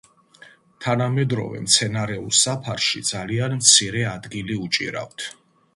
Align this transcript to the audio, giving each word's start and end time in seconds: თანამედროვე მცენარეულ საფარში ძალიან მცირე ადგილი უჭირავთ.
თანამედროვე 0.85 1.61
მცენარეულ 1.65 2.33
საფარში 2.39 3.03
ძალიან 3.13 3.55
მცირე 3.61 4.05
ადგილი 4.17 4.63
უჭირავთ. 4.67 5.33